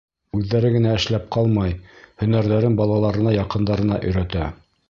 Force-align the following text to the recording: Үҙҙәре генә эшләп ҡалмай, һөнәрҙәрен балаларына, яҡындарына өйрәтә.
Үҙҙәре 0.37 0.71
генә 0.75 0.93
эшләп 0.99 1.27
ҡалмай, 1.35 1.75
һөнәрҙәрен 2.23 2.81
балаларына, 2.83 3.37
яҡындарына 3.39 4.05
өйрәтә. 4.09 4.53